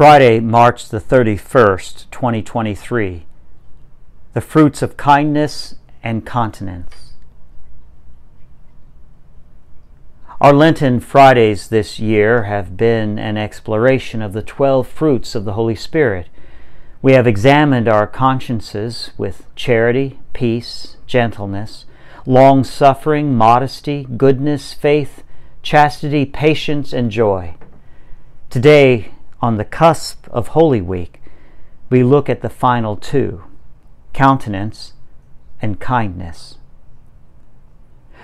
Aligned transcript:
Friday, 0.00 0.40
March 0.40 0.88
the 0.88 0.98
31st, 0.98 2.06
2023. 2.10 3.26
The 4.32 4.40
fruits 4.40 4.80
of 4.80 4.96
kindness 4.96 5.74
and 6.02 6.24
continence. 6.24 7.12
Our 10.40 10.54
Lenten 10.54 11.00
Fridays 11.00 11.68
this 11.68 11.98
year 11.98 12.44
have 12.44 12.78
been 12.78 13.18
an 13.18 13.36
exploration 13.36 14.22
of 14.22 14.32
the 14.32 14.40
12 14.40 14.88
fruits 14.88 15.34
of 15.34 15.44
the 15.44 15.52
Holy 15.52 15.74
Spirit. 15.74 16.30
We 17.02 17.12
have 17.12 17.26
examined 17.26 17.86
our 17.86 18.06
consciences 18.06 19.10
with 19.18 19.54
charity, 19.54 20.18
peace, 20.32 20.96
gentleness, 21.06 21.84
long 22.24 22.64
suffering, 22.64 23.34
modesty, 23.34 24.06
goodness, 24.16 24.72
faith, 24.72 25.22
chastity, 25.62 26.24
patience, 26.24 26.94
and 26.94 27.10
joy. 27.10 27.56
Today, 28.48 29.12
on 29.40 29.56
the 29.56 29.64
cusp 29.64 30.28
of 30.28 30.48
Holy 30.48 30.80
Week, 30.80 31.20
we 31.88 32.02
look 32.02 32.28
at 32.28 32.42
the 32.42 32.50
final 32.50 32.96
two 32.96 33.44
continence 34.12 34.92
and 35.62 35.80
kindness. 35.80 36.58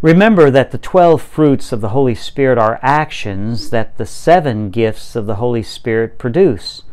Remember 0.00 0.50
that 0.50 0.70
the 0.70 0.78
12 0.78 1.20
fruits 1.20 1.72
of 1.72 1.80
the 1.80 1.88
Holy 1.88 2.14
Spirit 2.14 2.56
are 2.56 2.78
actions 2.82 3.70
that 3.70 3.98
the 3.98 4.06
seven 4.06 4.70
gifts 4.70 5.16
of 5.16 5.26
the 5.26 5.36
Holy 5.36 5.62
Spirit 5.62 6.18
produce. 6.18 6.84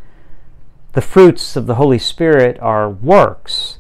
The 0.94 1.02
fruits 1.02 1.55
of 1.55 1.68
the 1.68 1.76
Holy 1.76 2.00
Spirit 2.00 2.60
are 2.62 2.90
works 2.90 3.77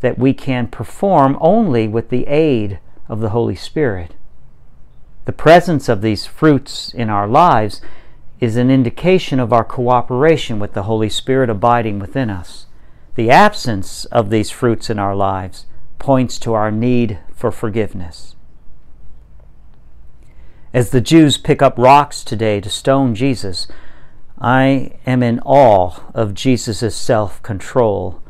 that 0.00 0.18
we 0.18 0.34
can 0.34 0.66
perform 0.66 1.38
only 1.40 1.86
with 1.86 2.08
the 2.08 2.26
aid 2.26 2.80
of 3.08 3.20
the 3.20 3.30
Holy 3.30 3.54
Spirit. 3.54 4.14
The 5.26 5.32
presence 5.32 5.88
of 5.88 6.02
these 6.02 6.26
fruits 6.26 6.92
in 6.92 7.08
our 7.08 7.28
lives 7.28 7.80
is 8.40 8.56
an 8.56 8.70
indication 8.70 9.40
of 9.40 9.52
our 9.52 9.64
cooperation 9.64 10.58
with 10.58 10.74
the 10.74 10.84
Holy 10.84 11.08
Spirit 11.08 11.48
abiding 11.48 11.98
within 11.98 12.30
us. 12.30 12.66
The 13.14 13.30
absence 13.30 14.04
of 14.06 14.28
these 14.28 14.50
fruits 14.50 14.90
in 14.90 14.98
our 14.98 15.16
lives 15.16 15.66
points 15.98 16.38
to 16.40 16.52
our 16.52 16.70
need 16.70 17.18
for 17.34 17.50
forgiveness. 17.50 18.36
As 20.74 20.90
the 20.90 21.00
Jews 21.00 21.38
pick 21.38 21.62
up 21.62 21.78
rocks 21.78 22.22
today 22.22 22.60
to 22.60 22.68
stone 22.68 23.14
Jesus, 23.14 23.66
I 24.38 24.92
am 25.06 25.22
in 25.22 25.40
awe 25.40 26.00
of 26.12 26.34
Jesus' 26.34 26.94
self 26.94 27.42
control, 27.42 28.20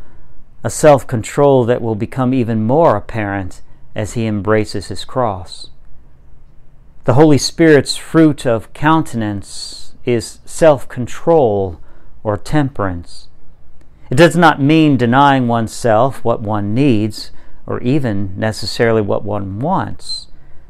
a 0.62 0.70
self 0.70 1.08
control 1.08 1.64
that 1.64 1.82
will 1.82 1.96
become 1.96 2.32
even 2.32 2.62
more 2.62 2.94
apparent 2.94 3.62
as 3.96 4.12
he 4.12 4.26
embraces 4.26 4.86
his 4.86 5.04
cross. 5.04 5.70
The 7.02 7.14
Holy 7.14 7.38
Spirit's 7.38 7.96
fruit 7.96 8.46
of 8.46 8.72
continence 8.72 9.95
is 10.06 10.38
self 10.46 10.88
control 10.88 11.80
or 12.22 12.38
temperance. 12.38 13.28
It 14.10 14.14
does 14.14 14.36
not 14.36 14.62
mean 14.62 14.96
denying 14.96 15.48
oneself 15.48 16.24
what 16.24 16.40
one 16.40 16.72
needs 16.72 17.32
or 17.66 17.80
even 17.82 18.38
necessarily 18.38 19.02
what 19.02 19.24
one 19.24 19.58
wants, 19.58 20.28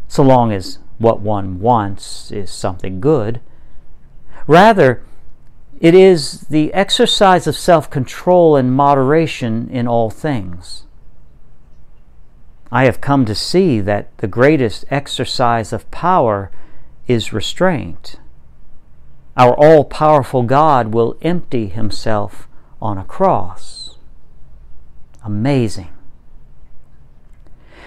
so 0.09 0.23
long 0.23 0.51
as 0.51 0.79
what 0.99 1.21
one 1.21 1.61
wants 1.61 2.33
is 2.33 2.51
something 2.51 3.01
good. 3.01 3.41
Rather, 4.47 5.03
it 5.79 5.95
is 5.95 6.43
the 6.43 6.73
exercise 6.73 7.47
of 7.47 7.55
self 7.55 7.91
control 7.91 8.57
and 8.57 8.73
moderation 8.73 9.69
in 9.71 9.87
all 9.87 10.09
things. 10.09 10.85
I 12.73 12.85
have 12.85 13.01
come 13.01 13.27
to 13.27 13.35
see 13.35 13.81
that 13.81 14.17
the 14.19 14.27
greatest 14.27 14.87
exercise 14.91 15.73
of 15.73 15.91
power 15.91 16.51
is 17.07 17.33
restraint. 17.33 18.17
Our 19.37 19.55
all 19.55 19.85
powerful 19.85 20.43
God 20.43 20.95
will 20.95 21.19
empty 21.21 21.67
himself 21.69 22.49
on 22.81 22.97
a 22.97 23.05
cross. 23.05 23.99
Amazing. 25.23 25.89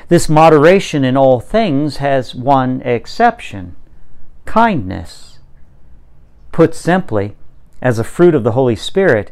This 0.09 0.27
moderation 0.27 1.03
in 1.03 1.15
all 1.15 1.39
things 1.39 1.97
has 1.97 2.35
one 2.35 2.81
exception 2.81 3.75
kindness. 4.45 5.37
Put 6.51 6.73
simply, 6.73 7.35
as 7.83 7.99
a 7.99 8.03
fruit 8.03 8.33
of 8.33 8.43
the 8.43 8.53
Holy 8.53 8.75
Spirit, 8.75 9.31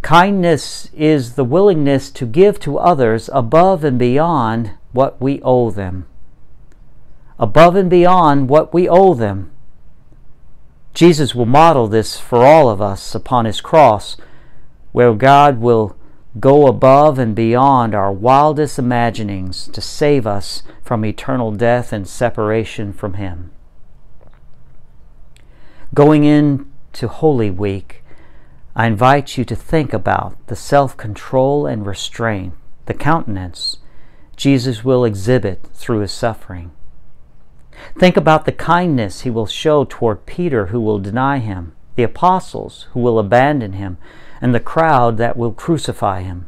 kindness 0.00 0.88
is 0.94 1.34
the 1.34 1.44
willingness 1.44 2.10
to 2.12 2.24
give 2.24 2.58
to 2.60 2.78
others 2.78 3.28
above 3.34 3.84
and 3.84 3.98
beyond 3.98 4.72
what 4.92 5.20
we 5.20 5.42
owe 5.42 5.70
them. 5.70 6.06
Above 7.38 7.76
and 7.76 7.90
beyond 7.90 8.48
what 8.48 8.72
we 8.72 8.88
owe 8.88 9.12
them. 9.12 9.50
Jesus 10.92 11.34
will 11.34 11.46
model 11.46 11.86
this 11.86 12.18
for 12.18 12.44
all 12.44 12.68
of 12.68 12.82
us 12.82 13.14
upon 13.14 13.44
his 13.44 13.60
cross, 13.60 14.16
where 14.92 15.14
God 15.14 15.60
will 15.60 15.96
go 16.38 16.66
above 16.66 17.18
and 17.18 17.34
beyond 17.34 17.94
our 17.94 18.12
wildest 18.12 18.78
imaginings 18.78 19.68
to 19.68 19.80
save 19.80 20.26
us 20.26 20.62
from 20.82 21.04
eternal 21.04 21.52
death 21.52 21.92
and 21.92 22.06
separation 22.06 22.92
from 22.92 23.14
him. 23.14 23.50
Going 25.92 26.24
into 26.24 27.08
Holy 27.08 27.50
Week, 27.50 28.04
I 28.76 28.86
invite 28.86 29.36
you 29.36 29.44
to 29.44 29.56
think 29.56 29.92
about 29.92 30.46
the 30.46 30.56
self 30.56 30.96
control 30.96 31.66
and 31.66 31.84
restraint, 31.84 32.54
the 32.86 32.94
continence 32.94 33.78
Jesus 34.36 34.84
will 34.84 35.04
exhibit 35.04 35.66
through 35.74 35.98
his 35.98 36.12
suffering. 36.12 36.70
Think 37.98 38.16
about 38.16 38.44
the 38.44 38.52
kindness 38.52 39.22
he 39.22 39.30
will 39.30 39.46
show 39.46 39.84
toward 39.84 40.26
Peter, 40.26 40.66
who 40.66 40.80
will 40.80 40.98
deny 40.98 41.38
him, 41.38 41.74
the 41.96 42.02
apostles 42.02 42.88
who 42.92 43.00
will 43.00 43.18
abandon 43.18 43.74
him, 43.74 43.98
and 44.40 44.54
the 44.54 44.60
crowd 44.60 45.16
that 45.18 45.36
will 45.36 45.52
crucify 45.52 46.22
him. 46.22 46.46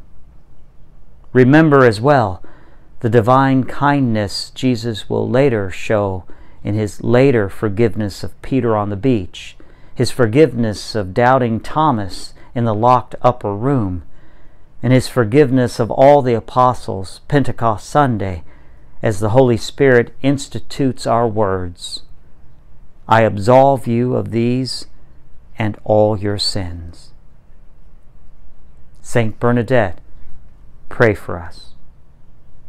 Remember 1.32 1.84
as 1.84 2.00
well 2.00 2.42
the 3.00 3.10
divine 3.10 3.64
kindness 3.64 4.50
Jesus 4.50 5.10
will 5.10 5.28
later 5.28 5.70
show 5.70 6.24
in 6.62 6.74
his 6.74 7.02
later 7.02 7.48
forgiveness 7.48 8.22
of 8.22 8.40
Peter 8.42 8.76
on 8.76 8.90
the 8.90 8.96
beach, 8.96 9.56
his 9.94 10.10
forgiveness 10.10 10.94
of 10.94 11.12
doubting 11.12 11.58
Thomas 11.58 12.34
in 12.54 12.64
the 12.64 12.74
locked 12.74 13.14
upper 13.22 13.54
room, 13.54 14.04
and 14.82 14.92
his 14.92 15.08
forgiveness 15.08 15.80
of 15.80 15.90
all 15.90 16.22
the 16.22 16.34
apostles 16.34 17.20
Pentecost 17.28 17.88
Sunday 17.88 18.44
as 19.02 19.18
the 19.18 19.30
Holy 19.30 19.56
Spirit 19.56 20.14
institutes 20.22 21.06
our 21.06 21.26
words. 21.26 22.02
I 23.08 23.22
absolve 23.22 23.86
you 23.86 24.14
of 24.14 24.30
these 24.30 24.86
and 25.58 25.76
all 25.84 26.16
your 26.18 26.38
sins. 26.38 27.12
Saint 29.00 29.40
Bernadette, 29.40 30.00
pray 30.88 31.14
for 31.14 31.38
us. 31.38 31.71